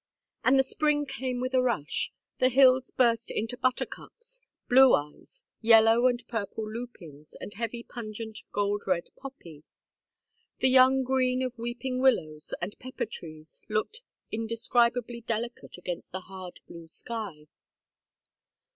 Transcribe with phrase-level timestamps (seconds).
[0.43, 2.11] And the spring came with a rush.
[2.39, 8.85] The hills burst into buttercups, "blue eyes," yellow and purple lupins, the heavy pungent gold
[8.87, 9.63] red poppy.
[10.57, 14.01] The young green of weeping willows and pepper trees looked
[14.31, 17.45] indescribably delicate against the hard blue sky.